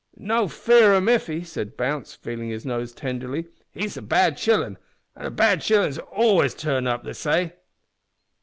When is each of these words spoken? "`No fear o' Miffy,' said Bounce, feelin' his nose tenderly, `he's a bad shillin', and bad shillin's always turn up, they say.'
"`No 0.19 0.49
fear 0.49 0.95
o' 0.95 0.99
Miffy,' 0.99 1.45
said 1.45 1.77
Bounce, 1.77 2.15
feelin' 2.15 2.49
his 2.49 2.65
nose 2.65 2.91
tenderly, 2.91 3.45
`he's 3.75 3.97
a 3.97 4.01
bad 4.01 4.39
shillin', 4.39 4.79
and 5.15 5.35
bad 5.35 5.61
shillin's 5.61 5.99
always 5.99 6.55
turn 6.55 6.87
up, 6.87 7.03
they 7.03 7.13
say.' 7.13 7.53